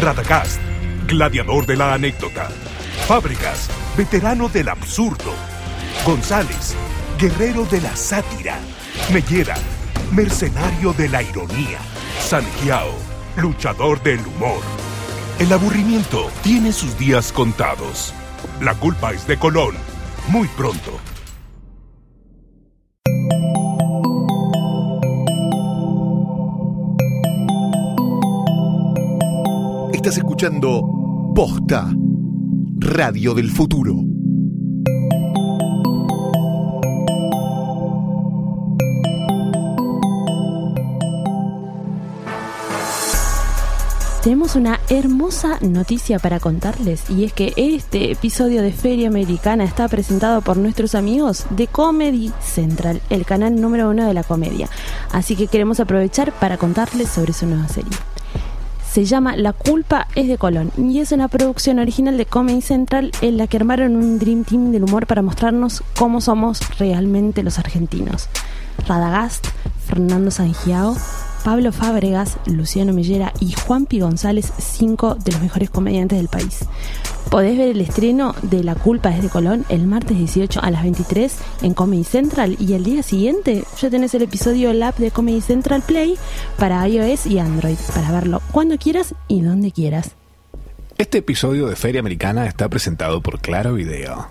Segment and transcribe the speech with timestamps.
[0.00, 0.60] Radagast,
[1.06, 2.48] gladiador de la anécdota.
[3.06, 5.32] Fábricas, veterano del absurdo.
[6.04, 6.74] González,
[7.18, 8.58] guerrero de la sátira.
[9.10, 9.56] Mellera,
[10.12, 11.78] mercenario de la ironía.
[12.20, 12.92] Sanjiao,
[13.36, 14.60] luchador del humor.
[15.38, 18.12] El aburrimiento tiene sus días contados.
[18.60, 19.74] La culpa es de Colón.
[20.28, 21.00] Muy pronto.
[30.06, 31.92] Estás escuchando Posta,
[32.76, 33.96] Radio del Futuro.
[44.22, 49.88] Tenemos una hermosa noticia para contarles y es que este episodio de Feria Americana está
[49.88, 54.68] presentado por nuestros amigos de Comedy Central, el canal número uno de la comedia.
[55.10, 57.90] Así que queremos aprovechar para contarles sobre su nueva serie.
[58.96, 63.12] Se llama La culpa es de Colón y es una producción original de Comedy Central
[63.20, 67.58] en la que armaron un Dream Team del humor para mostrarnos cómo somos realmente los
[67.58, 68.30] argentinos.
[68.88, 69.48] Radagast,
[69.84, 70.96] Fernando Sangiao,
[71.44, 76.60] Pablo Fábregas, Luciano Millera y Juan Pi González, cinco de los mejores comediantes del país.
[77.30, 80.84] Podés ver el estreno de La culpa es de Colón el martes 18 a las
[80.84, 85.40] 23 en Comedy Central y el día siguiente ya tenés el episodio Lab de Comedy
[85.40, 86.16] Central Play
[86.56, 90.12] para iOS y Android para verlo cuando quieras y donde quieras.
[90.98, 94.28] Este episodio de Feria Americana está presentado por Claro Video.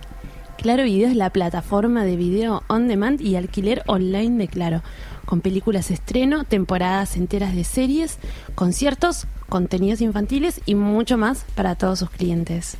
[0.56, 4.82] Claro Video es la plataforma de video on demand y alquiler online de Claro,
[5.26, 8.18] con películas estreno, temporadas enteras de series,
[8.54, 12.78] conciertos, contenidos infantiles y mucho más para todos sus clientes.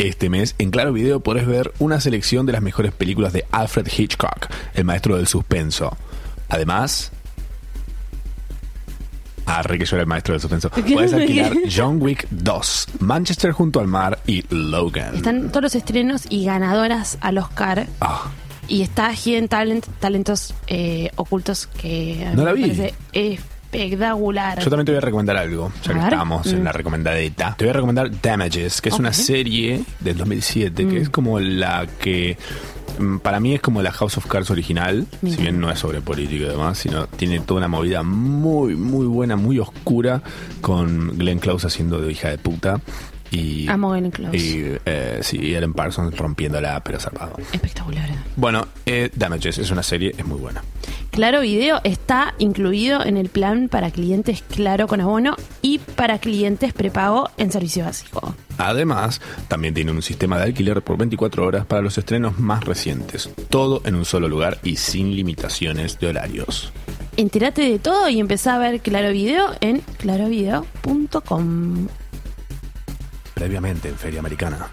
[0.00, 3.86] Este mes en Claro Video podés ver una selección de las mejores películas de Alfred
[3.86, 5.94] Hitchcock, el maestro del suspenso.
[6.48, 7.12] Además,
[9.44, 10.70] Arre que yo era el maestro del suspenso.
[10.70, 15.16] Puedes alquilar John Wick 2, Manchester junto al mar y Logan.
[15.16, 17.86] Están todos los estrenos y ganadoras al Oscar.
[18.00, 18.30] Ah,
[18.68, 22.62] Y está Hidden Talent, talentos eh, ocultos que No la vi.
[22.62, 22.94] parece
[23.72, 24.58] espectacular.
[24.58, 26.12] yo también te voy a recomendar algo, ya A que ver.
[26.12, 26.64] estamos en Mm.
[26.64, 27.54] la recomendadita.
[27.56, 31.02] Te voy a recomendar Damages, que es una serie del 2007, que Mm.
[31.02, 32.36] es como la que
[32.98, 35.36] mm, para mí es como la House of Cards original, Mira.
[35.36, 39.06] si bien no es sobre política y demás, sino tiene toda una movida muy, muy
[39.06, 40.20] buena, muy oscura,
[40.60, 42.80] con Glenn Close haciendo de hija de puta.
[43.30, 44.36] Y, Amo Glenn Close.
[44.36, 47.36] Y eh, sí, y Ellen Parsons rompiéndola, pero zarpado.
[47.52, 48.08] Espectacular.
[48.36, 50.62] Bueno, eh, Damages es una serie, es muy buena.
[51.10, 56.72] Claro Video está incluido en el plan para clientes Claro con abono y para clientes
[56.72, 58.34] prepago en servicio básico.
[58.58, 63.30] Además, también tiene un sistema de alquiler por 24 horas para los estrenos más recientes.
[63.48, 66.72] Todo en un solo lugar y sin limitaciones de horarios.
[67.16, 71.88] Entérate de todo y empezá a ver Claro Video en clarovideo.com.
[73.40, 74.68] Previamente en Feria Americana.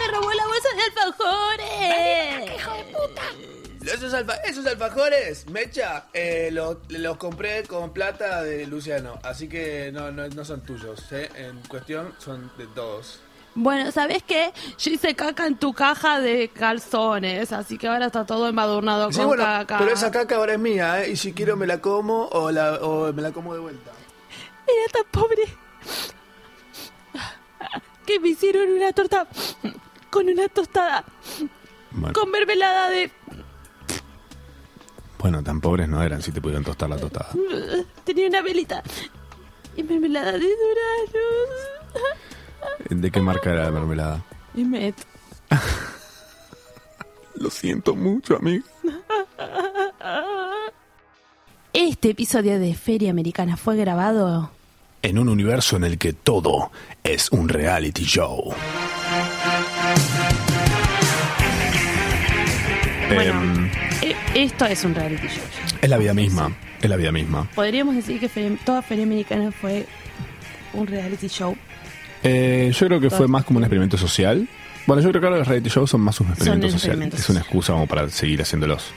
[0.00, 2.56] ¡Me robó la bolsa de alfajores!
[2.58, 3.92] ¡Hijo de puta!
[3.94, 9.90] Esos, alfa- esos alfajores, Mecha, eh, lo- los compré con plata de Luciano, así que
[9.92, 11.28] no, no, no son tuyos, ¿eh?
[11.36, 13.20] En cuestión son de todos.
[13.54, 14.52] Bueno, ¿sabes qué?
[14.78, 19.18] Yo hice caca en tu caja de calzones, así que ahora está todo embadurnado Sí,
[19.18, 19.76] con bueno, caca.
[19.78, 21.10] pero esa caca ahora es mía, ¿eh?
[21.10, 23.90] Y si quiero me la como o, la, o me la como de vuelta.
[24.66, 25.42] Era tan pobre
[28.20, 29.26] me hicieron una torta
[30.10, 31.04] con una tostada,
[31.90, 33.10] Bueno, con mermelada de...
[35.18, 37.30] bueno, tan pobres no eran si te pudieron tostar la tostada.
[38.04, 38.82] Tenía una velita
[39.76, 41.60] y mermelada de duranos.
[42.88, 44.24] ¿De qué marca era la mermelada?
[44.54, 44.96] Met.
[47.34, 48.64] Lo siento mucho, amigo.
[51.72, 54.50] Este episodio de Feria Americana fue grabado
[55.02, 56.72] En un universo en el que todo
[57.04, 58.52] es un reality show.
[63.14, 63.40] Bueno.
[63.42, 63.70] Em,
[64.02, 65.42] E- Esto es un reality show.
[65.80, 66.52] es la vida misma.
[66.82, 67.48] Es la vida misma.
[67.54, 68.28] Podríamos decir que
[68.64, 69.86] toda Feria Americana fue
[70.74, 71.56] un reality show.
[72.22, 74.48] Eh, yo creo que fue más como un experimento social.
[74.86, 77.02] Bueno, yo creo que ahora los reality shows son más un experimento social.
[77.12, 78.92] Es una excusa como para seguir haciéndolos.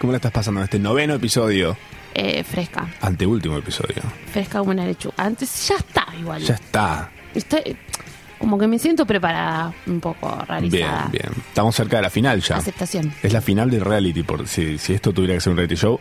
[0.00, 1.76] ¿Cómo la estás pasando en este noveno episodio?
[2.18, 2.88] Eh, fresca.
[3.02, 4.02] Anteúltimo episodio.
[4.32, 5.14] Fresca como una lechuga.
[5.18, 6.40] Antes ya está igual.
[6.42, 7.10] Ya está.
[7.34, 7.58] Está-
[8.38, 11.08] como que me siento preparada, un poco Bien, realizada.
[11.10, 11.28] bien.
[11.48, 12.56] Estamos cerca de la final ya.
[12.56, 13.12] Aceptación.
[13.22, 14.22] Es la final del reality.
[14.22, 15.98] Por, si, si esto tuviera que ser un reality show,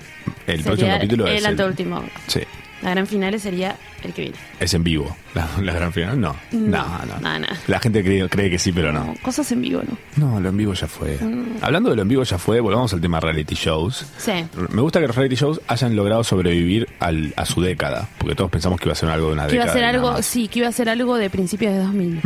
[0.48, 1.46] el próximo capítulo el es.
[1.46, 2.04] anteúltimo.
[2.28, 2.42] sí,
[2.82, 4.38] La gran final sería el que viene.
[4.60, 5.16] es en vivo.
[5.34, 6.36] La, la gran final, no.
[6.52, 6.70] No,
[7.06, 7.20] no.
[7.22, 7.48] no, no.
[7.68, 9.06] La gente cree, cree que sí, pero no.
[9.06, 9.98] No, cosas en vivo, ¿no?
[10.18, 11.18] No, lo en vivo ya fue.
[11.20, 11.58] Mm.
[11.62, 14.06] Hablando de lo en vivo ya fue, volvamos al tema reality shows.
[14.18, 14.32] Sí.
[14.72, 18.52] Me gusta que los reality shows hayan logrado sobrevivir al- a su década, porque todos
[18.52, 19.80] pensamos que iba a ser algo de una Que iba a década.
[19.80, 22.22] ser algo, sí, que iba a ser algo de principios de 2000.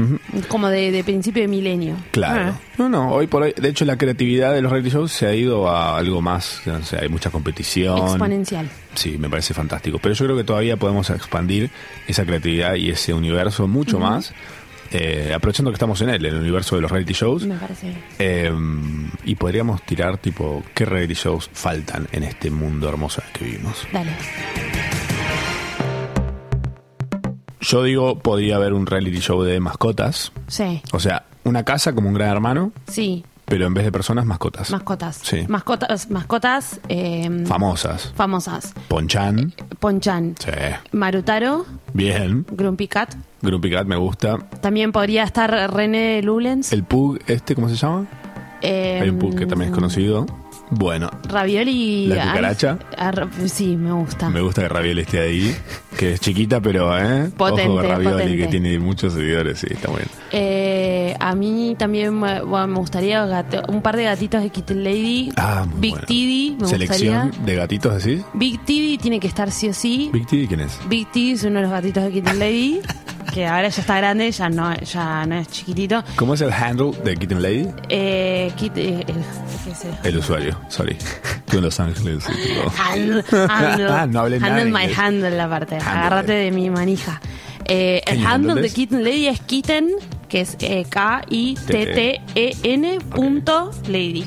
[0.48, 1.96] Como de, de principio de milenio.
[2.12, 2.52] Claro.
[2.56, 2.60] Ah.
[2.80, 5.36] No, no, hoy por hoy, de hecho la creatividad de los reality shows se ha
[5.36, 7.98] ido a algo más, no sé, hay mucha competición.
[8.00, 8.70] Exponencial.
[8.96, 10.00] Sí, me parece fantástico.
[10.02, 11.70] Pero yo creo que todavía podemos expandir
[12.08, 14.34] esa creatividad y ese universo mucho más,
[14.92, 17.46] eh, aprovechando que estamos en él, en el universo de los reality shows.
[17.46, 17.94] Me parece.
[18.18, 18.50] Eh,
[19.26, 23.86] y podríamos tirar, tipo, ¿qué reality shows faltan en este mundo hermoso que vivimos?
[23.92, 24.12] Dale.
[27.60, 30.32] Yo digo, podría haber un reality show de mascotas.
[30.48, 30.82] Sí.
[30.94, 33.24] O sea, una casa como un gran hermano, Sí.
[33.46, 34.70] pero en vez de personas, mascotas.
[34.72, 35.20] Mascotas.
[35.24, 35.46] Sí.
[35.48, 38.12] Mascotas, mascotas eh, Famosas.
[38.16, 38.74] famosas.
[38.88, 39.54] Ponchan.
[39.80, 40.36] Ponchan.
[40.40, 40.52] Sí.
[40.92, 41.66] Marutaro.
[41.94, 42.46] Bien.
[42.52, 43.16] Grumpy Cat.
[43.42, 44.38] Grumpy Cat me gusta.
[44.62, 46.72] También podría estar René Lulens.
[46.74, 48.06] El Pug, este, ¿cómo se llama?
[48.62, 50.26] eh, Hay un Pug que también es conocido.
[50.72, 52.08] Bueno, Ravioli.
[52.08, 52.78] ¿La cucaracha?
[52.96, 54.30] Ar- sí, me gusta.
[54.30, 55.56] me gusta que Ravioli esté ahí.
[55.98, 57.32] Que es chiquita, pero, ¿eh?
[57.36, 58.38] Potente, Ojo Ravioli, potente.
[58.38, 59.58] que tiene muchos seguidores.
[59.60, 60.10] Sí, está muy bien.
[61.10, 64.84] Eh, a mí también me, bueno, me gustaría gato- un par de gatitos de Kitten
[64.84, 65.32] Lady.
[65.38, 66.06] Ah, muy Big bueno.
[66.08, 67.46] Tiddy, me Selección gustaría.
[67.46, 68.22] de gatitos, decís.
[68.34, 70.10] Big Tiddy tiene que estar sí o sí.
[70.14, 70.78] Big T, ¿quién es?
[70.88, 72.80] Big Tiddy es uno de los gatitos de Kitten Lady.
[73.34, 76.04] que ahora ya está grande, ya no, ya no es chiquitito.
[76.16, 77.68] ¿Cómo es el handle de Kitten Lady?
[77.90, 79.16] Eh, Kit- eh, el,
[79.64, 80.18] ¿qué es el?
[80.18, 80.98] Usuario, sorry.
[81.46, 82.24] Tú en Los Ángeles.
[82.78, 84.98] Handle, handle, Ah, no nada handle my inglés.
[85.00, 85.76] handle la parte.
[85.76, 85.90] Handle.
[85.92, 87.22] Agárrate de mi manija.
[87.66, 88.70] Eh, el handle de?
[88.72, 89.90] Kitten Lady es Kitten,
[90.30, 92.20] que es eh, K-I-T-T-E-N
[93.14, 94.26] punto Lady.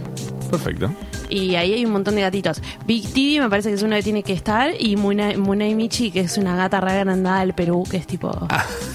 [0.51, 0.91] Perfecto.
[1.31, 2.61] Y ahí hay un montón de gatitos.
[2.87, 4.73] Big Tiddy me parece que es uno que tiene que estar.
[4.79, 8.29] Y Muna, Munay Michi, que es una gata re agrandada del Perú, que es tipo.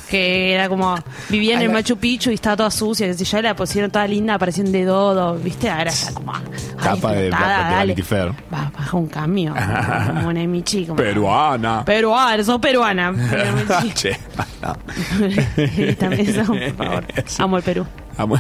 [0.10, 0.96] Que era como.
[1.30, 3.08] Vivía en Ah, el Machu Picchu y estaba toda sucia.
[3.08, 5.36] Que si ya la pusieron toda linda, parecía un dedodo.
[5.36, 5.70] ¿Viste?
[5.70, 6.34] Ahora está como.
[6.34, 6.42] ay,
[6.82, 7.30] Tapa de- de.
[7.32, 8.32] Vanity Fair.
[8.54, 9.54] Va, baja un cambio.
[10.24, 10.86] Munay Michi.
[10.86, 11.84] Como, Peruana.
[11.84, 13.12] Peruana, sos peruana.
[13.12, 13.94] Michi.
[13.94, 14.20] che,
[14.62, 14.76] no.
[16.00, 17.06] También eso, por favor.
[17.40, 17.86] Amo el Perú.
[18.18, 18.40] Amo-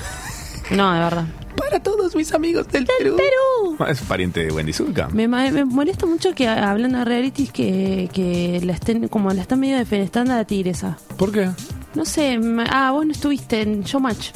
[0.71, 1.25] No, de verdad.
[1.55, 3.17] Para todos mis amigos del, Perú.
[3.17, 3.89] Perú.
[3.89, 5.09] Es pariente de Wendy Zulka.
[5.09, 9.77] Me, molesta mucho que hablando de realities que, que la estén como la están medio
[9.77, 10.97] defenestrando a la tigresa.
[11.17, 11.49] ¿Por qué?
[11.95, 14.29] No sé, ah, vos no estuviste en Showmatch.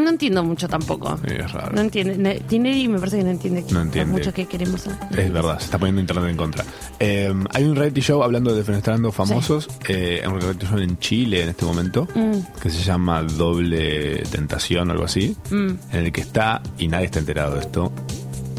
[0.00, 1.18] No entiendo mucho tampoco.
[1.26, 1.72] Sí, es raro.
[1.74, 2.16] No entiende.
[2.18, 4.12] ne- Tinelli me parece que no entiende, No entiende.
[4.12, 4.82] mucho que queremos.
[4.82, 5.18] saber.
[5.20, 6.64] Es verdad, se está poniendo internet en contra.
[7.00, 11.42] Eh, hay un reality show hablando de defenestrando famosos, eh, un reality show en Chile
[11.42, 12.60] en este momento, Mm.
[12.60, 15.68] que se llama Doble Tentación o algo así, Mm.
[15.92, 17.90] en el que está, y nadie está enterado de esto,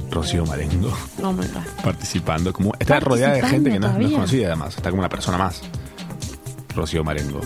[0.09, 0.91] Rocío Marengo
[1.21, 1.83] Oh my God.
[1.83, 2.51] participando.
[2.51, 5.09] Como, está rodeada de gente que no, es- no es conocida además, está como una
[5.09, 5.61] persona más.
[6.75, 7.41] Rocío Marengo.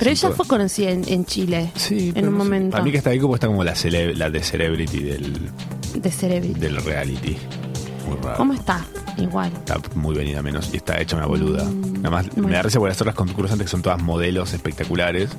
[0.00, 1.70] Pero ella fue conocida en, en Chile.
[1.76, 2.72] Sí, En un momento.
[2.72, 5.50] Para mí que está ahí como está como la, cele- la de celebrity del,
[5.94, 6.54] De Cerebri.
[6.54, 7.36] del reality.
[8.08, 8.36] Muy raro.
[8.38, 8.84] ¿Cómo está?
[9.18, 9.52] Igual.
[9.52, 11.64] Está muy venida menos y está hecha una boluda.
[11.64, 15.30] Nada más me da risa porque las otras concursantes que son todas modelos espectaculares.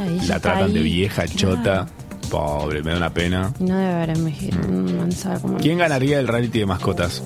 [0.00, 1.36] Ella la tratan de vieja, Claro.
[1.56, 1.86] chota.
[2.30, 3.52] Pobre, me da una pena.
[3.60, 4.58] No debe haber envejecido.
[4.66, 5.56] Mm.
[5.60, 7.22] ¿Quién ganaría el reality de mascotas?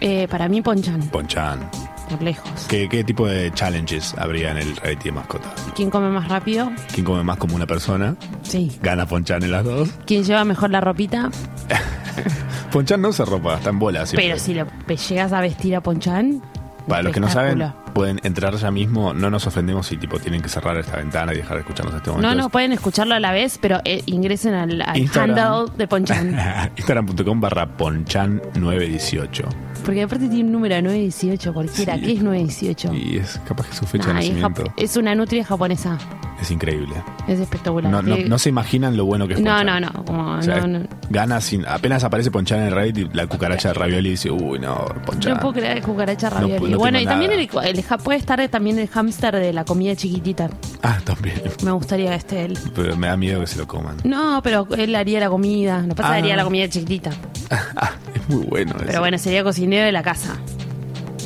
[0.00, 1.00] Eh, para mí, Ponchan.
[1.10, 1.68] Ponchan.
[2.14, 2.48] Por lejos.
[2.68, 5.52] ¿Qué, ¿Qué tipo de challenges habría en el reality de mascotas?
[5.74, 6.70] ¿Quién come más rápido?
[6.92, 8.14] ¿Quién come más como una persona?
[8.42, 8.70] Sí.
[8.82, 9.88] Gana Ponchan en las dos.
[10.06, 11.30] ¿Quién lleva mejor la ropita?
[12.72, 14.06] Ponchan no se ropa, está en bola.
[14.06, 14.26] siempre.
[14.28, 16.42] Pero si lo pe- llegas a vestir a Ponchan.
[16.88, 17.72] Para los que no saben.
[17.94, 19.14] Pueden entrar ya mismo.
[19.14, 21.98] No nos ofendemos si tipo tienen que cerrar esta ventana y dejar de escucharnos en
[21.98, 22.28] este momento.
[22.28, 26.36] No, no, pueden escucharlo a la vez, pero eh, ingresen al, al handle de Ponchan.
[26.76, 29.44] Instagram.com barra ponchan918.
[29.84, 31.94] Porque aparte tiene un número de 918 cualquiera.
[31.96, 32.00] Sí.
[32.02, 32.94] ¿Qué es 918?
[32.94, 34.72] Y es capaz que su fecha Nah, de es, nacimiento.
[34.76, 35.98] es una nutria japonesa.
[36.40, 36.94] Es increíble.
[37.28, 37.90] Es espectacular.
[37.90, 39.66] No, no, no se imaginan lo bueno que es no, Ponchan.
[39.66, 40.86] no, no, como O sea, no, no.
[41.10, 41.66] Gana sin.
[41.66, 45.34] Apenas aparece Ponchan en el y la cucaracha de ravioli dice, uy, no, Ponchan.
[45.34, 46.72] No puedo creer cucaracha ravioli.
[46.72, 50.50] no bueno, y también el, el puede estar también el hámster de la comida chiquitita.
[50.82, 51.40] Ah, también.
[51.64, 52.58] Me gustaría que esté él.
[52.74, 53.96] Pero me da miedo que se lo coman.
[54.04, 55.82] No, pero él haría la comida.
[55.86, 56.16] Lo pasa Ah.
[56.16, 57.10] haría la comida chiquitita.
[57.76, 58.74] Ah, es muy bueno.
[58.78, 59.00] Pero eso.
[59.00, 60.36] bueno, sería cocinero de la casa.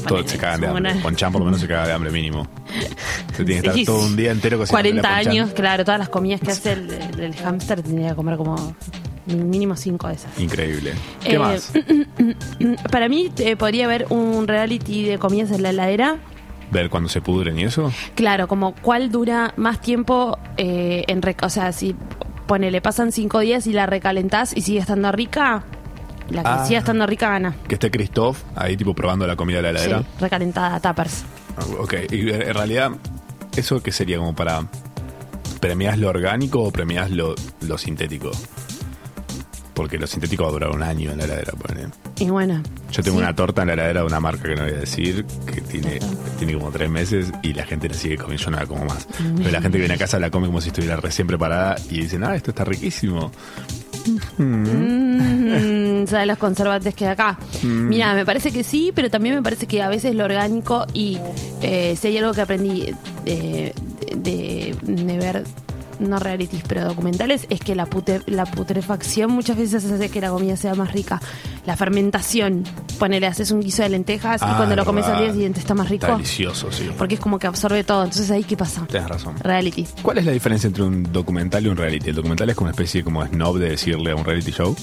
[0.07, 0.93] Todos se cagan de hambre.
[0.93, 2.47] una- Ponchan por lo menos se caga de hambre mínimo.
[3.37, 4.91] Se tiene que Sí, estar todo un día entero cocinando.
[5.03, 8.37] 40 años, claro, todas las comidas que hace el, el, el hámster tendría que comer
[8.37, 8.75] como
[9.27, 10.38] mínimo cinco de esas.
[10.41, 10.93] Increíble.
[11.23, 11.73] ¿Qué Eh, más?
[12.91, 16.17] Para mí eh, podría haber un reality de comidas en la heladera.
[16.70, 17.92] Ver cuando se pudren y eso.
[18.14, 21.22] Claro, como cuál dura más tiempo eh, en...
[21.22, 21.94] rec- O sea, si
[22.46, 25.64] ponele, pasan cinco días y la recalentás y sigue estando rica,
[26.30, 26.64] la que Ah.
[26.66, 27.54] siga estando rica gana.
[27.68, 30.08] Que esté Christoph ahí tipo probando la comida de la Sí, heladera.
[30.20, 31.25] recalentada, tappers.
[31.78, 32.90] Ok, y en realidad,
[33.56, 34.62] ¿eso qué sería como para...
[35.60, 38.30] ¿Premias lo orgánico o premias lo, lo sintético?
[39.78, 41.52] Porque lo sintético va a durar un año en la heladera.
[41.52, 41.88] ponele.
[42.18, 42.61] Y bueno.
[42.90, 43.23] Yo tengo sí.
[43.23, 46.00] una torta en la heladera de una marca que no voy a decir, que tiene,
[46.37, 49.06] tiene como tres meses y la gente la sigue comiendo, yo no la como más.
[49.37, 52.00] Pero la gente que viene a casa la come como si estuviera recién preparada y
[52.00, 53.30] dicen, ah, esto está riquísimo.
[54.38, 57.38] Mm, ¿Sabes los conservantes que hay acá?
[57.62, 57.88] Mm.
[57.88, 61.18] Mira, me parece que sí, pero también me parece que a veces lo orgánico y
[61.62, 62.94] eh, si hay algo que aprendí
[63.25, 63.75] de,
[64.16, 65.44] de- de ver,
[66.00, 70.31] no realities, pero documentales, es que la, pute- la putrefacción muchas veces hace que la
[70.31, 71.21] comida sea más rica.
[71.67, 72.64] La fermentación,
[72.99, 75.61] ponele, haces un guiso de lentejas y Ah, cuando lo es comes al día siguiente
[75.61, 76.07] está más rico.
[76.07, 76.88] Está delicioso, sí.
[76.97, 78.05] Porque es como que absorbe todo.
[78.05, 78.87] Entonces ahí, ¿qué pasa?
[78.88, 79.35] Tienes razón.
[79.40, 79.87] Reality.
[80.02, 82.11] ¿Cuál es la diferencia entre un documental y un reality?
[82.11, 84.75] El documental es como una especie como snob de decirle a un reality show.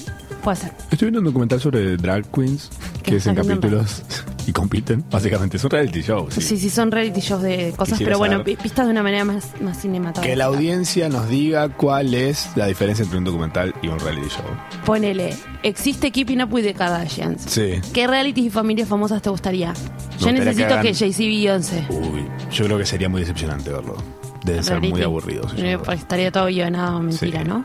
[0.44, 0.72] Puede ser.
[0.90, 2.70] Estoy viendo un documental sobre drag queens
[3.02, 4.02] ¿Qué que viendo en capítulos
[4.46, 5.04] y compiten.
[5.10, 6.28] Básicamente es un reality show.
[6.30, 6.40] Sí.
[6.40, 9.60] Sí, sí, son reality shows de cosas, Quisiera pero bueno, pistas de una manera más,
[9.60, 10.30] más cinematográfica.
[10.30, 14.28] Que la audiencia nos diga cuál es la diferencia entre un documental y un reality
[14.28, 14.44] show.
[14.84, 17.42] Ponele, existe Keeping Up with the Kardashians.
[17.42, 17.80] Sí.
[17.92, 19.74] ¿Qué realities y familias famosas te gustaría?
[20.18, 21.84] Yo que necesito que, hagan- Jay-Z y Beyoncé.
[21.90, 23.96] Uy, yo creo que sería muy decepcionante verlo.
[24.44, 25.48] Debe ser muy aburrido.
[25.48, 27.48] sí, Eh, estaría todo guionado, mentira, Sí.
[27.48, 27.64] ¿no?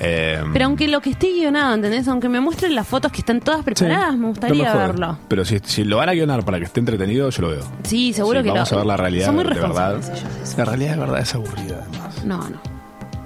[0.00, 2.08] Eh, Pero aunque lo que esté guionado, ¿entendés?
[2.08, 5.18] Aunque me muestren las fotos que están todas sí, preparadas, me no gustaría verlo.
[5.28, 7.62] Pero si, si lo van a guionar para que esté entretenido, yo lo veo.
[7.84, 9.96] Sí, seguro Sí, que vamos lo a ver la realidad Son muy de verdad.
[9.96, 10.54] ellos.
[10.56, 12.24] La realidad de verdad es aburrida, además.
[12.24, 12.72] No, no.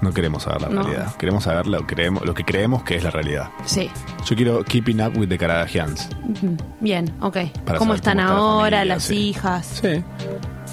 [0.02, 0.82] No queremos saber la No.
[0.82, 1.16] realidad.
[1.16, 3.48] Queremos saber lo, creemos, lo que creemos que es la realidad.
[3.64, 3.88] Sí.
[4.26, 6.10] Yo quiero Keeping Up with the Kardashians.
[6.80, 7.38] Bien, ok.
[7.64, 9.16] Para ¿Cómo están cómo está la ahora familia, las sí.
[9.28, 9.80] hijas?
[9.82, 10.04] Sí.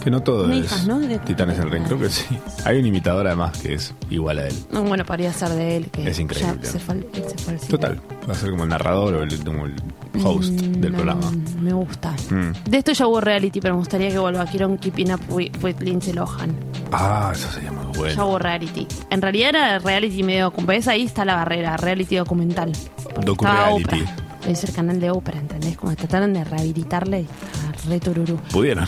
[0.03, 1.00] Que no todo es hijas, ¿no?
[1.00, 1.83] De- Titanes en el Ring.
[1.86, 2.25] Creo que sí.
[2.65, 4.55] Hay un imitador además que es igual a él.
[4.72, 5.89] No, bueno, podría ser de él.
[5.91, 6.60] Que Es increíble.
[6.62, 7.69] ya se fue, al- él se fue al cine.
[7.72, 8.01] Total.
[8.29, 9.75] Va a ser como el narrador o el, como el
[10.24, 11.31] host Mm, del no, programa.
[11.62, 12.12] Me gusta.
[12.29, 12.69] Mm.
[12.69, 14.45] De esto ya hubo reality, pero me gustaría que vuelva.
[14.45, 16.53] Quiero un Keeping Up with, with Lindsay Lohan.
[16.91, 18.27] Ah, eso sería muy Ya bueno.
[18.27, 18.86] hubo reality.
[19.10, 20.93] En realidad era reality medio documental.
[20.93, 22.72] Ahí está la barrera, reality documental.
[23.15, 24.01] Porque estaba Docu-reality.
[24.01, 24.15] Oprah.
[24.50, 25.77] Es el canal de Oprah, ¿entendés?
[25.77, 27.22] Como trataron de rehabilitarle.
[27.22, 28.38] Está re tururú.
[28.51, 28.86] Pudieron.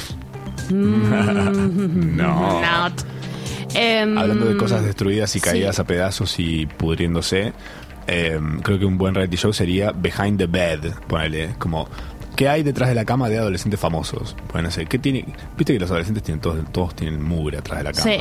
[0.69, 2.61] Mm, No.
[2.61, 2.93] not.
[3.73, 5.45] Em, Hablando de cosas destruidas y sí.
[5.45, 7.51] caídas a pedazos y pudriéndose,
[8.07, 10.91] eh, creo que un buen reality show sería Behind the Bed.
[11.07, 11.87] Ponele, como.
[12.35, 14.35] ¿Qué hay detrás de la cama de adolescentes famosos?
[14.53, 15.25] No sé, ¿qué tiene?
[15.57, 18.03] Viste que los adolescentes tienen todos, todos tienen mugre atrás de la cama.
[18.03, 18.17] Sí.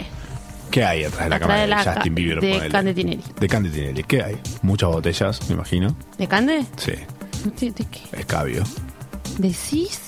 [0.71, 2.41] ¿Qué hay atrás de la Atrás cama de la Justin Bieber?
[2.41, 2.69] de?
[2.69, 3.23] Cande Tinelli.
[3.41, 4.05] De Cande Tinelli.
[4.05, 4.37] ¿Qué hay?
[4.63, 5.97] Muchas botellas, me imagino.
[6.17, 6.65] ¿De Cande?
[6.77, 6.93] Sí,
[7.61, 8.01] ¿De, de qué?
[8.19, 8.63] escabio.
[9.39, 10.01] ¿Decís?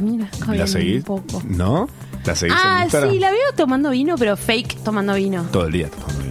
[0.00, 0.18] Mí
[0.56, 0.96] ¿La seguís?
[0.98, 1.42] un poco.
[1.46, 1.88] ¿No?
[2.24, 3.10] ¿La seguís en Ah, Instagram?
[3.12, 5.44] sí, la veo tomando vino, pero fake tomando vino.
[5.52, 6.30] Todo el día tomando vino.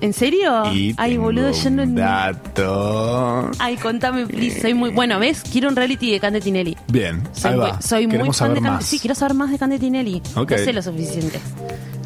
[0.00, 0.70] ¿En serio?
[0.72, 1.82] Y Ay, tengo boludo, yo no...
[1.84, 3.50] un dato.
[3.58, 4.60] Ay, contame, please.
[4.60, 4.90] Soy muy...
[4.90, 5.42] Bueno, ¿ves?
[5.50, 6.76] Quiero un reality de Cande Tinelli.
[6.88, 7.80] Bien, Soy, ahí muy, va.
[7.80, 8.76] soy muy Queremos fan saber de Cande...
[8.78, 8.84] más.
[8.86, 10.20] Sí, quiero saber más de Cande Tinelli.
[10.36, 10.50] Ok.
[10.50, 11.40] No sé lo suficiente.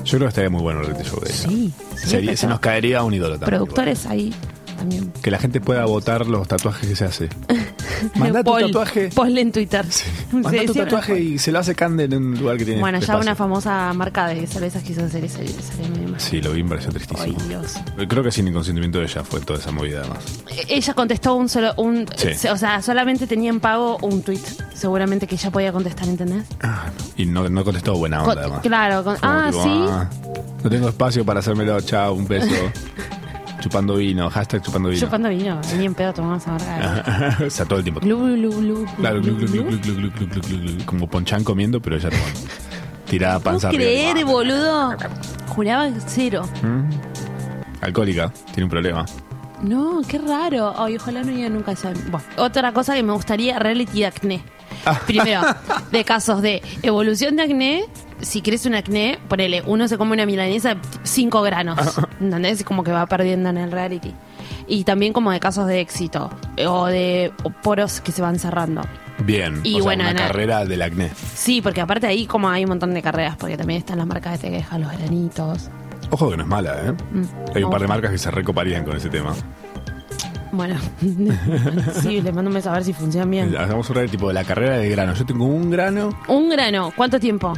[0.05, 1.37] Yo creo que estaría muy bueno el reality show de ella.
[1.49, 3.49] Sí, sí, Sería- pero- se nos caería un ídolo también.
[3.59, 4.33] Productores ahí
[4.77, 5.12] también.
[5.21, 7.29] Que la gente pueda votar los tatuajes que se hace.
[8.17, 9.09] Manda tu tatuaje.
[9.14, 9.85] poll en Twitter.
[10.33, 12.81] Manda Sí, tu sí, tatuaje y se lo hace Cande en un lugar que tiene.
[12.81, 13.23] Bueno, ya espacio.
[13.23, 15.45] una famosa marca de cervezas quiso hacer ese.
[16.19, 17.38] Sí, lo vi, me pareció Ay, tristísimo.
[17.49, 17.75] Dios.
[18.09, 20.19] Creo que sin el consentimiento de ella fue toda esa movida además.
[20.69, 22.49] Ella contestó un solo, un, Sí.
[22.49, 24.40] o sea, solamente tenía en pago un tweet.
[24.75, 26.45] Seguramente que ella podía contestar, ¿entendés?
[26.62, 27.05] Ah, no.
[27.17, 28.61] Y no, no contestó buena onda Con- además.
[28.62, 29.71] claro, con- ah, tipo, sí.
[29.73, 30.11] "Ah,
[30.64, 32.49] no tengo espacio para hacérmelo, chao, un beso.
[33.69, 35.01] chupando vino, hashtag chupando vino.
[35.01, 37.37] Chupando vino, ni en pedo tomamos ahora.
[37.47, 38.01] o sea, todo el tiempo.
[40.87, 42.41] Como ponchán comiendo, pero ella tomando.
[43.09, 43.83] Tirada panza arriba.
[43.83, 44.97] creer, boludo?
[45.49, 46.49] Juraba cero.
[47.83, 49.05] Alcohólica, tiene un problema.
[49.63, 50.75] No, qué raro.
[50.77, 54.45] Ay, ojalá no llegue nunca a bueno, Otra cosa que me gustaría, reality de acné.
[55.07, 55.43] Primero,
[55.91, 57.85] de casos de evolución de acné,
[58.21, 61.79] si crece un acné, ponele, uno se come una milanesa de 5 granos.
[62.21, 62.65] ¿Entendés?
[62.65, 64.13] Como que va perdiendo en el reality.
[64.67, 66.31] Y también como de casos de éxito.
[66.57, 67.33] eh, O de
[67.63, 68.83] poros que se van cerrando.
[69.25, 69.61] Bien.
[69.65, 71.11] Y o sea, bueno, una na- carrera del acné.
[71.35, 74.41] Sí, porque aparte ahí como hay un montón de carreras, porque también están las marcas
[74.41, 75.71] de teja, los granitos.
[76.11, 76.93] Ojo que no es mala, ¿eh?
[77.13, 79.35] Mm, Hay un par de marcas que se recoparían con ese tema.
[80.53, 80.77] Bueno,
[82.03, 83.57] sí, les mando un a ver si funcionan bien.
[83.57, 85.15] Hagamos un reality tipo de la carrera de grano.
[85.15, 86.11] Yo tengo un grano.
[86.29, 87.53] Un grano, ¿cuánto tiempo?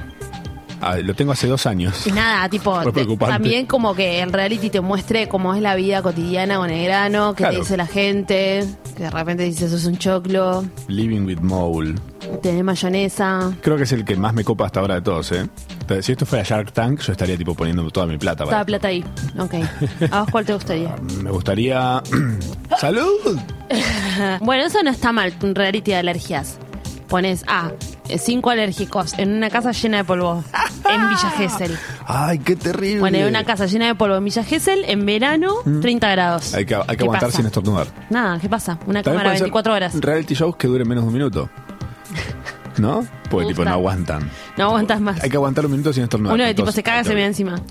[0.80, 2.06] Ah, lo tengo hace dos años.
[2.06, 6.02] Y nada, tipo, te- también como que el reality te muestre cómo es la vida
[6.02, 7.54] cotidiana con el grano, qué Claro.
[7.54, 8.64] te dice la gente,
[8.96, 11.94] que de repente dices, sos un choclo, Living with Mole.
[12.42, 13.52] tenés mayonesa.
[13.62, 15.48] Creo que es el que más me copa hasta ahora de todos, ¿eh?
[16.02, 18.44] Si esto fuera Shark Tank, yo estaría tipo poniendo toda mi plata.
[18.44, 19.04] Toda plata ahí.
[19.38, 19.54] Ok.
[20.12, 20.94] ¿A vos cuál te gustaría?
[21.22, 22.02] Me gustaría.
[22.78, 23.38] ¡Salud!
[24.40, 26.58] Bueno, eso no está mal, un reality de alergias.
[27.08, 27.70] Pones A,
[28.18, 30.42] cinco alérgicos en una casa llena de polvo
[30.90, 31.76] en Villa Gesell.
[32.06, 33.00] ¡Ay, qué terrible!
[33.00, 36.52] Bueno, en una casa llena de polvo en Villa Gesell, en verano, 30 grados.
[36.52, 36.56] Mm.
[36.56, 37.36] Hay que, hay que ¿Qué aguantar pasa?
[37.38, 37.86] sin estornudar.
[38.10, 38.72] Nada, ¿qué pasa?
[38.86, 39.94] Una También cámara pueden ser 24 horas.
[40.00, 41.50] Reality shows que duren menos de un minuto.
[42.78, 43.06] ¿No?
[43.28, 44.30] Porque tipo no aguantan.
[44.56, 45.22] No aguantas más.
[45.22, 46.34] Hay que aguantar un minuto sin estornudar.
[46.34, 47.56] Uno de tipo Entonces, se caga, se me da que- encima.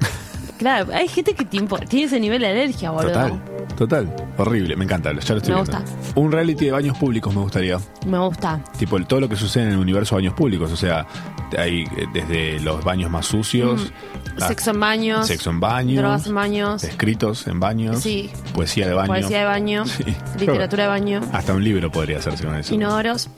[0.60, 3.12] Claro, hay gente que tiene, tiene ese nivel de alergia, boludo.
[3.14, 3.42] Total,
[3.78, 4.16] total.
[4.38, 5.78] Horrible, me encanta, ya lo estoy Me viendo.
[5.80, 5.84] gusta.
[6.16, 7.78] Un reality de baños públicos me gustaría.
[8.06, 8.62] Me gusta.
[8.78, 10.70] Tipo el- todo lo que sucede en el universo de baños públicos.
[10.72, 11.08] O sea,
[11.58, 13.92] hay eh, desde los baños más sucios.
[14.42, 15.28] a- Sexo en baños.
[15.28, 15.98] Sexo en baños.
[15.98, 16.84] Drogas en baños.
[16.84, 18.02] Escritos en baños.
[18.02, 18.30] Sí.
[18.54, 19.08] Poesía de baño.
[19.08, 19.86] Poesía de baño.
[19.86, 20.04] Sí.
[20.40, 21.22] Literatura de baño.
[21.34, 22.74] Hasta un libro podría hacerse con eso.
[22.76, 23.30] Inodoros.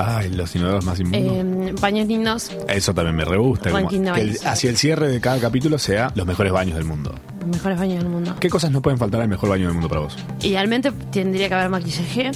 [0.00, 1.70] Ay, los inodoros más inmundos.
[1.70, 2.50] eh, baños lindos.
[2.68, 3.70] Eso también me re gusta.
[3.70, 4.46] como Ranking de que el- baños.
[4.46, 7.14] hacia el cierre de cada capítulo sea los mejores baños del mundo.
[7.40, 8.36] Los mejores baños del mundo.
[8.38, 10.16] ¿Qué cosas no pueden faltar al mejor baño del mundo para vos?
[10.42, 12.30] Idealmente tendría que haber maquillaje,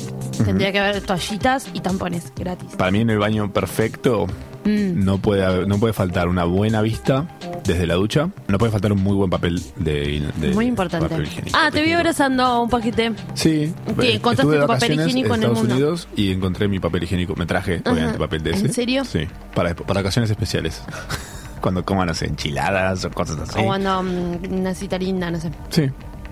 [0.44, 2.70] tendría que haber toallitas y tampones gratis.
[2.76, 4.26] Para mí en el baño perfecto
[4.64, 5.04] Mm.
[5.04, 7.26] no puede haber- no puede faltar una buena vista
[7.64, 11.08] desde la ducha, no puede faltar un muy buen papel de, de- Muy importante.
[11.08, 11.56] papel higiénico.
[11.58, 13.12] Ah, te vi abrazando un paquete.
[13.34, 15.74] Sí, ¿Qué, eh, encontraste estuve de tu papel vacaciones higiénico en el Estados mundo?
[15.74, 17.34] Unidos y encontré mi papel higiénico.
[17.36, 18.66] Me traje, obviamente, papel de ese.
[18.66, 19.04] ¿En serio?
[19.04, 20.82] Sí, para, para ocasiones especiales.
[21.60, 23.60] Cuando coman, no sé, enchiladas o cosas así.
[23.60, 25.48] O cuando mm, una cita linda, no sé.
[25.70, 25.88] Sí,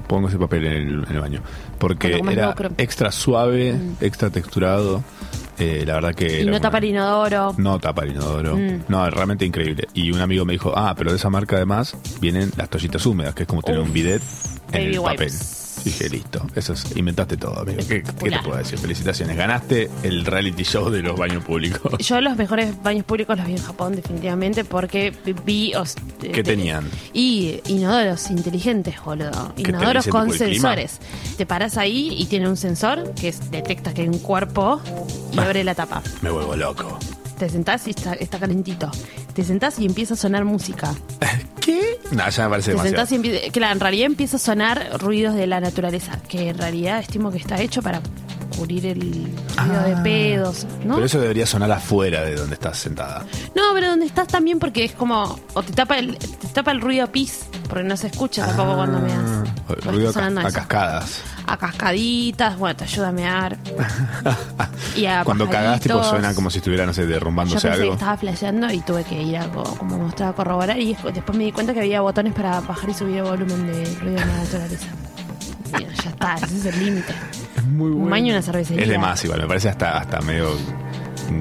[0.09, 1.41] pongo ese papel en el, en el baño.
[1.79, 2.71] Porque Cuando comes era locro.
[2.79, 5.05] extra suave, extra texturado.
[5.61, 6.41] Eh, la verdad que.
[6.43, 7.55] Y no tapa inodoro.
[7.59, 8.57] No tapa inodoro.
[8.57, 8.85] Mm.
[8.89, 9.87] No, es realmente increíble.
[9.95, 13.35] Y un amigo me dijo, ah, pero de esa marca además vienen las toallitas húmedas,
[13.35, 13.87] que es como tener Uf.
[13.87, 14.23] un bidet
[14.73, 15.19] en el papel.
[15.19, 15.60] wipes.
[15.85, 16.47] Dije, listo.
[16.55, 17.79] Eso es, inventaste todo, amigo.
[17.89, 18.79] ¿Qué, qué te puedo decir?
[18.79, 19.37] Felicitaciones.
[19.37, 21.97] Ganaste el reality show de los baños públicos.
[22.07, 25.13] Yo los mejores baños públicos los vi en Japón definitivamente porque
[25.45, 25.75] vi...
[25.75, 26.89] os- ¿Qué de- tenían?
[27.13, 29.55] Y inodoros inteligentes, boludo.
[29.57, 30.51] ¿Que te Inodoros con el clima?
[30.53, 30.99] sensores.
[31.37, 34.81] Te paras ahí y tiene un sensor que es- detecta que hay un cuerpo
[35.33, 36.03] y abre la tapa.
[36.23, 36.99] Me vuelvo loco.
[37.39, 38.91] Te sentás y está, está calentito.
[39.33, 40.95] Te sentás y empieza a sonar música.
[41.61, 41.99] ¿Qué?
[42.13, 42.83] No, ya me parece Te demasiado.
[43.07, 43.53] sentás y empieza...
[43.53, 47.39] Claro, en realidad empieza a sonar ruidos de la naturaleza, que en realidad estimo que
[47.39, 48.01] está hecho para
[48.57, 49.01] cubrir el
[49.57, 50.95] ruido de pedos, ¿no?
[50.95, 50.97] Ah.
[50.97, 53.25] Pero eso debería sonar afuera de donde estás sentada.
[53.55, 55.39] No, pero donde estás también porque es como...
[55.55, 58.99] O te tapa el, te tapa el ruido pis, porque no se escucha tampoco cuando
[59.01, 59.85] me Ah, das.
[59.85, 61.23] Ruido a, a cascadas.
[61.53, 63.59] A cascaditas, bueno, te ayuda a mear.
[64.97, 67.83] y a Cuando cagás, tipo, suena como si estuviera, no sé, Yo derrumbándose pensé que
[67.83, 67.95] algo.
[67.95, 71.45] estaba flasheando y tuve que ir a co- como mostrar a corroborar y después me
[71.45, 74.37] di cuenta que había botones para bajar y subir el volumen de ruido de la
[74.39, 74.87] naturaleza.
[75.79, 77.15] Y ya está, ese es el límite.
[77.57, 78.83] Es muy Un baño y una cervecería.
[78.83, 80.49] Es de más igual, me parece hasta, hasta medio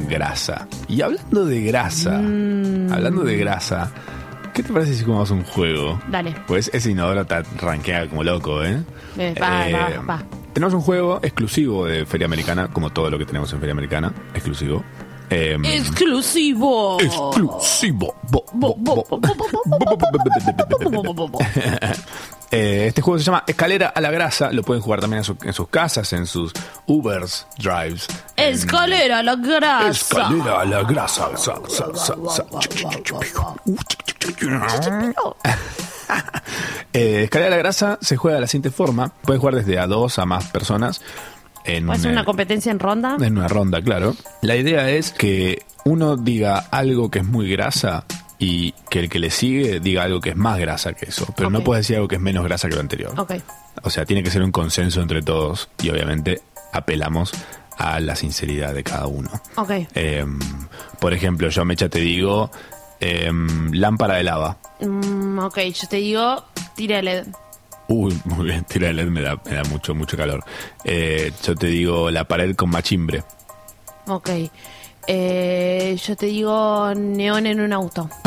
[0.07, 0.67] grasa.
[0.87, 2.91] Y hablando de grasa, Mm.
[2.93, 3.89] hablando de grasa,
[4.59, 6.01] ¿qué te parece si jugamos un juego?
[6.09, 6.35] Dale.
[6.45, 8.83] Pues ese inodoro te rankea como loco, ¿eh?
[9.17, 10.23] Eh, va, va, va.
[10.51, 14.13] Tenemos un juego exclusivo de Feria Americana, como todo lo que tenemos en Feria Americana,
[14.33, 14.83] exclusivo.
[15.29, 16.99] Exclusivo.
[16.99, 18.15] Exclusivo.
[22.51, 24.51] Este juego se llama Escalera a la Grasa.
[24.51, 26.51] Lo pueden jugar también en, sus casas, en sus
[26.87, 28.07] Ubers Drives.
[28.35, 29.89] Escalera a la Grasa.
[29.89, 31.29] Escalera a la Grasa.
[36.93, 39.09] eh, escalera a la Grasa se juega de la siguiente forma.
[39.21, 41.01] Pueden jugar desde a dos a más personas.
[41.65, 43.17] En ¿Puede ser un, una eh, competencia en ronda?
[43.19, 44.15] en una ronda, claro.
[44.41, 48.05] La idea es que uno diga algo que es muy grasa
[48.37, 51.27] y que el que le sigue diga algo que es más grasa que eso.
[51.35, 53.13] Pero no puedes decir algo que es menos grasa que lo anterior.
[53.19, 53.33] Ok.
[53.83, 56.41] O sea, tiene que ser un consenso entre todos y obviamente
[56.71, 57.31] apelamos
[57.77, 59.29] a la sinceridad de cada uno.
[59.55, 59.71] Ok.
[59.95, 60.25] Eh,
[60.99, 62.51] por ejemplo, yo, Mecha, te digo
[62.99, 63.31] eh,
[63.71, 64.57] lámpara de lava.
[64.81, 66.45] Mm, ok, yo te digo,
[66.75, 67.27] tira LED.
[67.89, 70.43] Uy, muy bien, tira LED me da, me da mucho, mucho calor.
[70.83, 73.23] Eh, yo te digo la pared con machimbre.
[74.07, 74.29] Ok.
[75.07, 78.09] Eh, yo te digo neón en un auto.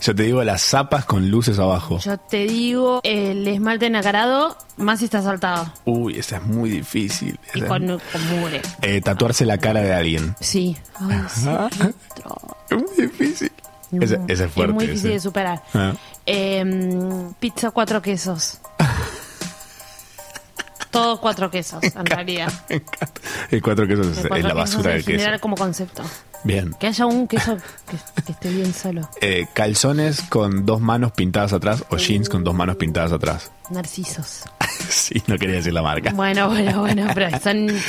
[0.00, 1.98] Yo te digo las zapas con luces abajo.
[2.00, 5.72] Yo te digo el esmalte nacarado, más si está saltado.
[5.84, 7.38] Uy, esa es muy difícil.
[7.54, 8.60] Y Esa- con, con mugre.
[8.80, 10.34] Eh, tatuarse la cara de alguien.
[10.40, 10.76] Sí.
[10.98, 11.48] Ay, sí.
[12.70, 13.52] Es muy difícil.
[14.00, 14.72] Ese, ese es fuerte.
[14.74, 15.14] muy difícil ese.
[15.14, 15.62] de superar.
[15.74, 15.92] Ah.
[16.26, 18.58] Em, pizza cuatro quesos.
[20.90, 22.52] Todos cuatro quesos, en realidad.
[23.50, 25.18] El cuatro quesos es, cuatro es la quesos basura en del queso.
[25.18, 26.02] general como concepto.
[26.44, 26.74] Bien.
[26.78, 27.56] Que haya un queso
[27.88, 29.08] que, que esté bien solo.
[29.20, 33.52] Eh, calzones con dos manos pintadas atrás o jeans con dos manos pintadas atrás.
[33.70, 34.42] Narcisos.
[34.88, 36.10] sí, no quería decir la marca.
[36.12, 37.68] Bueno, bueno, bueno, pero son...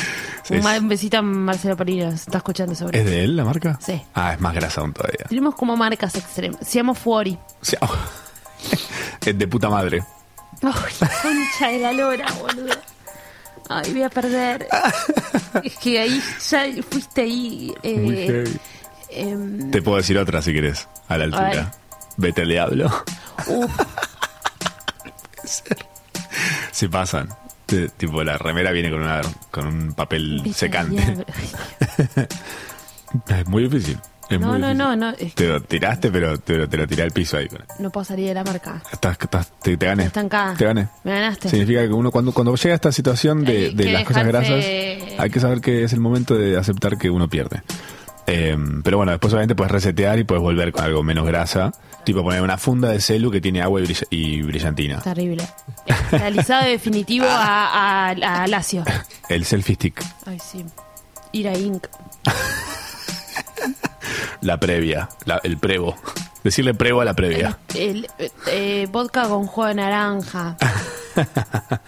[0.43, 0.67] Sí, un, sí.
[0.77, 3.79] un besito a Marcelo Perino, se está escuchando sobre ¿Es de él la marca?
[3.81, 4.01] Sí.
[4.13, 5.25] Ah, es más grasa aún todavía.
[5.29, 6.67] Tenemos como marcas extremas.
[6.67, 7.31] Se llama Fuori.
[7.61, 7.79] O sea,
[9.25, 10.03] es de puta madre.
[10.61, 12.75] Ay, concha de la lora, boludo.
[13.81, 14.67] Ay, voy a perder.
[15.63, 17.73] es que ahí ya fuiste ahí.
[17.83, 18.59] eh, Muy heavy.
[19.09, 21.71] em, Te puedo decir otra si querés, a la altura.
[22.17, 22.91] Vete al diablo.
[26.71, 27.29] Se pasan.
[27.97, 31.25] Tipo, la remera viene con, una, con un papel vete secante.
[33.27, 33.99] Es muy difícil.
[34.35, 37.03] Es No, no, no, no, es Te lo tiraste, pero te lo, te lo tiré
[37.03, 37.47] al piso ahí.
[37.79, 38.81] No puedo salir de la marca.
[38.91, 40.05] Estás, estás- te, te gané.
[40.05, 40.53] Estancada.
[40.55, 40.87] Te gané.
[41.03, 41.49] Me ganaste.
[41.49, 44.65] Significa que uno cuando, cuando llega a esta situación de, de las cosas grasas,
[45.17, 47.61] hay que saber que es el momento de aceptar que uno pierde.
[48.25, 51.71] Eh, pero bueno, después obviamente puedes resetear y puedes volver con algo menos grasa.
[52.05, 54.99] Tipo poner una funda de celu que tiene agua y, brill- y brillantina.
[55.01, 55.43] Terrible.
[56.11, 58.83] Realizado definitivo a, a, a Lacio.
[59.29, 60.03] El selfie stick.
[60.25, 60.65] Ay, sí.
[61.33, 61.87] Ir a Inc.
[64.43, 65.09] La previa.
[65.25, 65.95] la- el prevo.
[66.43, 67.57] Decirle prevo a la previa.
[67.73, 70.57] El, eh, eh, vodka con jugo de naranja.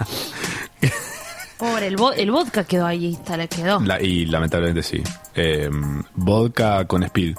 [1.58, 3.80] Pobre, el, el vodka quedó ahí, está, le quedó.
[3.80, 5.02] La- y lamentablemente sí.
[5.34, 5.70] Eh,
[6.16, 7.36] vodka con speed.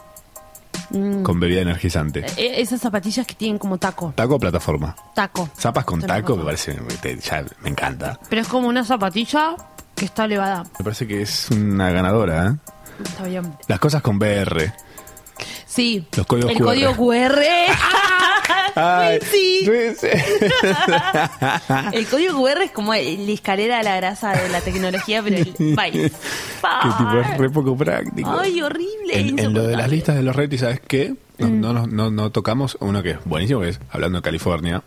[0.90, 1.22] Mm.
[1.22, 2.24] Con bebida energizante.
[2.36, 4.12] Eh, Esas zapatillas que tienen como taco.
[4.14, 4.94] Taco o plataforma.
[5.14, 5.48] Taco.
[5.58, 6.78] Zapas con Te taco me parece.
[7.22, 8.18] ya me encanta.
[8.28, 9.56] Pero es como una zapatilla
[9.94, 10.62] que está elevada.
[10.78, 12.56] Me parece que es una ganadora, ¿eh?
[13.04, 13.52] Está bien.
[13.68, 14.72] Las cosas con BR.
[15.76, 16.04] Sí.
[16.16, 16.64] Los códigos el QR.
[16.64, 17.40] código QR.
[18.78, 19.66] Ay, sí.
[21.92, 25.74] El código QR es como la escalera a la grasa de la tecnología, pero el
[25.74, 26.10] by Que
[26.98, 28.38] tipo es re poco práctico.
[28.38, 29.18] Ay, horrible.
[29.18, 31.14] En, en lo de las listas de los retos, ¿sabes qué?
[31.38, 31.60] No, Mm.
[31.60, 34.82] no, no, no, tocamos uno que es buenísimo, que es hablando de California,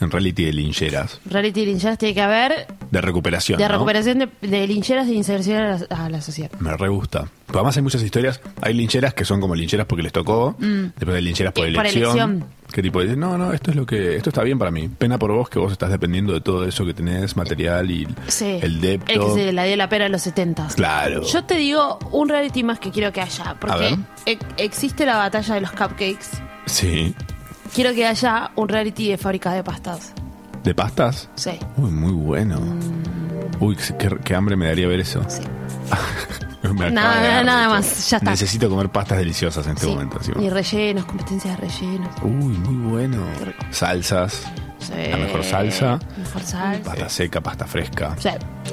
[0.00, 3.58] en reality de lincheras, Reality lincheras tiene que haber de recuperación.
[3.58, 3.72] de ¿no?
[3.72, 6.50] recuperación de, de lincheras de inserción a la, a la sociedad.
[6.60, 7.24] Me re gusta.
[7.46, 8.40] Pero además hay muchas historias.
[8.60, 10.54] Hay lincheras que son como lincheras porque les tocó.
[10.58, 12.44] Después hay lincheras por por elección.
[12.72, 14.88] Que tipo dicen, no, no, esto es lo que, esto está bien para mí.
[14.88, 18.58] Pena por vos que vos estás dependiendo de todo eso que tenés, material y Sí.
[18.62, 19.12] el depto.
[19.12, 20.68] El que se la dio la pera en los 70.
[20.74, 21.22] Claro.
[21.22, 23.56] Yo te digo un reality más que quiero que haya.
[23.60, 26.26] Porque e- existe la batalla de los cupcakes.
[26.66, 27.14] Sí.
[27.74, 30.12] Quiero que haya un reality de fábrica de pastas.
[30.64, 31.28] ¿De pastas?
[31.34, 32.60] Sí, Uy, muy bueno.
[33.60, 35.22] Uy, qué, qué hambre me daría ver eso.
[35.28, 35.42] sí.
[36.92, 38.30] Nada, nada más, ya está.
[38.30, 39.92] Necesito comer pastas deliciosas en este Sí.
[39.92, 40.16] momento.
[40.18, 40.40] encima.
[40.40, 42.08] Y rellenos, competencias de rellenos.
[42.22, 43.18] Uy, muy bueno.
[43.70, 44.42] Salsas,
[44.82, 44.92] Sí.
[45.10, 45.98] La mejor salsa.
[46.18, 46.82] Mejor salsa.
[46.84, 48.16] pasta seca, pasta fresca.
[48.18, 48.28] Sí.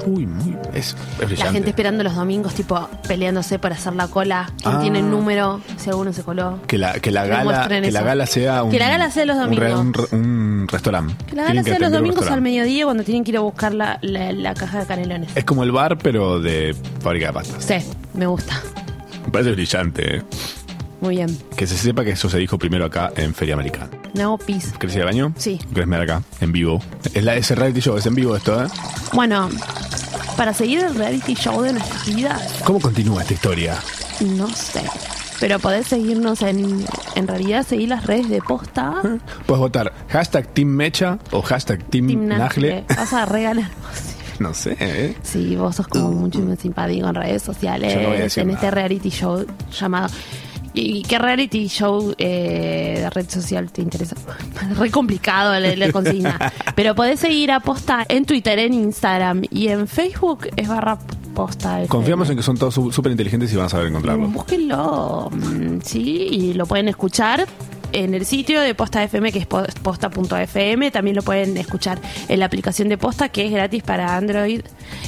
[0.05, 0.55] Uy, muy.
[0.73, 1.43] Es, es brillante.
[1.45, 4.51] La gente esperando los domingos, tipo, peleándose para hacer la cola.
[4.61, 4.79] ¿Quién Ah.
[4.79, 5.61] tiene el número?
[5.77, 6.59] Si alguno se coló.
[6.67, 8.71] Que la, que la gala, que la gala sea un.
[8.71, 9.73] Que la gala sea los un re-
[10.15, 11.13] Un, restaurante.
[11.27, 13.99] Que la gala sea los domingos al mediodía cuando tienen que ir a buscar la,
[14.01, 15.29] la, la caja de canelones.
[15.35, 17.63] Es como el bar, pero de fábrica de pastas.
[17.63, 17.75] Sí,
[18.13, 18.53] me gusta.
[19.25, 20.17] Me parece brillante.
[20.17, 20.23] ¿eh?
[21.01, 21.37] Muy bien.
[21.55, 23.89] Que se sepa que eso se dijo primero acá en Feria Americana.
[24.13, 24.37] No.
[24.37, 25.33] ¿Querés ir al baño?
[25.37, 25.59] Sí.
[25.73, 26.23] ¿Querés mirar acá?
[26.41, 26.81] En vivo.
[27.13, 28.67] Es la, ese reality show, es en vivo esto, ¿eh?
[29.13, 29.49] Bueno,
[30.35, 33.75] para seguir el reality show de nuestras vidas, ¿Cómo continúa esta historia?
[34.21, 34.81] no sé.
[35.39, 36.85] Pero podés seguirnos en.
[37.15, 38.95] En realidad, seguir las redes de posta.
[39.45, 42.27] Puedes votar hashtag Team Mecha o hashtag Team, Team.
[42.27, 42.83] Nagle.
[42.89, 43.69] Vas a regalar.
[44.39, 45.17] No sé, ¿eh?
[45.21, 48.43] Sí, vos sos como mucho más simpático en redes sociales, Yo no voy a decir
[48.43, 48.59] en nada.
[48.59, 49.45] este reality show
[49.77, 50.07] llamado...
[50.73, 54.15] ¿Y qué reality show eh, de red social te interesa?
[54.77, 56.37] Re complicado la, la consigna.
[56.75, 60.99] Pero podés seguir a Posta en Twitter, en Instagram y en Facebook es barra
[61.33, 61.85] Posta.
[61.87, 64.27] Confiamos en que son todos súper inteligentes y van a saber encontrarlo.
[64.27, 67.47] Búsquenlo, mm, sí, y lo pueden escuchar
[67.93, 70.91] en el sitio de Posta FM, que es po- posta.fm.
[70.91, 74.61] También lo pueden escuchar en la aplicación de Posta, que es gratis para Android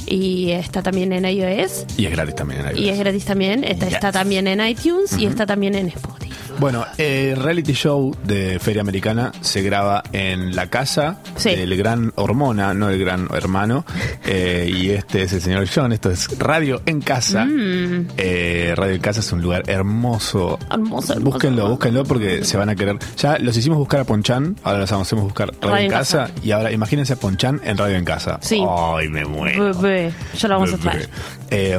[0.06, 1.86] y está también en iOS.
[1.96, 2.66] Y es gratis también.
[2.66, 2.98] en Y es iOS.
[2.98, 3.94] gratis también, está, Yes.
[3.94, 6.32] está también en iTunes y está también en Spotify.
[6.60, 11.48] Bueno, el reality show de Feria Americana se graba en la casa Sí.
[11.56, 13.84] del gran Hormona, no el gran hermano.
[14.24, 15.92] Eh, y este es el señor John.
[15.92, 17.44] Esto es Radio en Casa.
[17.44, 18.08] Mm.
[18.16, 20.58] Eh, Radio en Casa es un lugar hermoso.
[20.70, 22.98] Hermoso, hermoso, Búsquenlo, búsquenlo porque se van a querer.
[23.16, 26.72] Ya los hicimos buscar a Ponchan, ahora los hacemos buscar Radio, en casa, Y ahora
[26.72, 28.38] imagínense a Ponchan en Radio en Casa.
[28.42, 28.64] Sí.
[28.68, 29.72] Ay, me muero.
[29.74, 31.08] Bebé, ya lo vamos a traer.
[31.50, 31.78] Eh,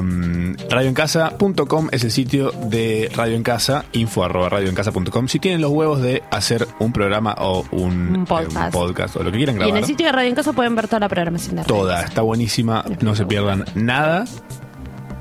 [0.69, 5.27] radioencasa.com es el sitio de Radio en Casa, info arroba radioencasa.com.
[5.27, 8.55] Si tienen los huevos de hacer un programa o un, Un podcast.
[8.55, 10.35] eh, un podcast o lo que quieran Y en grabar, el sitio de Radio en
[10.35, 12.83] Casa pueden ver toda la programación de Radio toda está buenísima.
[13.01, 14.25] No se pierdan nada.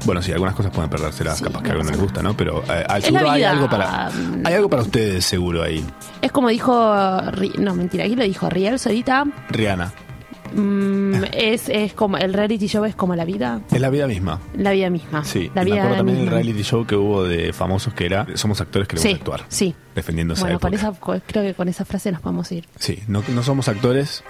[0.05, 2.37] Bueno, sí, algunas cosas pueden perdérselas, Sí, capaz que a no les gusta, ¿no?
[2.37, 3.51] Pero eh, al seguro hay vida.
[3.51, 4.07] algo para
[4.45, 5.85] hay algo para ustedes seguro ahí.
[6.21, 6.73] Es como dijo.
[7.59, 9.25] No, mentira, aquí lo dijo Riel Solita.
[9.51, 9.93] Rihanna,
[10.55, 12.17] mm, es, es como.
[12.17, 13.61] El reality show es como la vida.
[13.71, 14.41] es la vida misma.
[14.57, 15.25] La vida misma.
[15.25, 16.37] Sí, la y me vida acuerdo también el misma.
[16.39, 19.45] reality show que hubo de famosos que era somos actores que Sí, gusta actuar.
[19.49, 19.75] sí.
[19.95, 20.75] Defendiendo esa Bueno, época.
[20.75, 20.93] esa,
[21.27, 22.67] creo que con esa frase nos podemos ir.
[22.79, 24.25] Sí, no, no somos actores,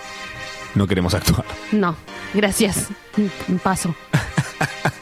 [0.74, 1.44] no queremos actuar.
[1.72, 1.96] No,
[2.34, 2.88] gracias.
[3.14, 3.94] Mm, Paso.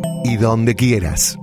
[0.23, 1.40] y donde quieras.